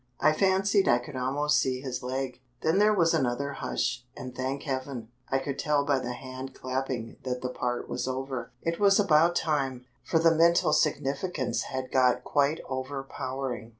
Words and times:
I 0.19 0.33
fancied 0.33 0.87
I 0.87 0.97
could 0.97 1.15
almost 1.15 1.59
see 1.59 1.79
his 1.81 2.01
leg. 2.01 2.41
Then 2.61 2.79
there 2.79 2.91
was 2.91 3.13
another 3.13 3.53
hush, 3.53 4.03
and 4.17 4.33
thank 4.35 4.63
heaven, 4.63 5.09
I 5.29 5.37
could 5.37 5.59
tell 5.59 5.85
by 5.85 5.99
the 5.99 6.13
hand 6.13 6.55
clapping 6.55 7.17
that 7.21 7.43
that 7.43 7.53
part 7.53 7.87
was 7.87 8.07
over. 8.07 8.49
It 8.63 8.79
was 8.79 8.99
about 8.99 9.35
time, 9.35 9.85
for 10.03 10.17
the 10.17 10.33
mental 10.33 10.73
significance 10.73 11.65
had 11.65 11.91
got 11.91 12.23
quite 12.23 12.61
over 12.67 13.03
powering. 13.03 13.69